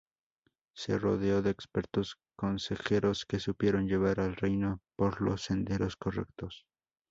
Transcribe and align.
Se 0.73 0.97
rodeó 0.97 1.43
de 1.43 1.51
expertos 1.51 2.17
consejeros, 2.35 3.23
que 3.27 3.37
supieron 3.39 3.85
llevar 3.87 4.19
al 4.19 4.35
reino 4.35 4.81
por 4.95 5.21
los 5.21 5.43
senderos 5.43 5.95
correctos. 5.95 6.65